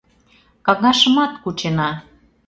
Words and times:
Каҥашымат 0.65 1.33
кучена. 1.43 1.89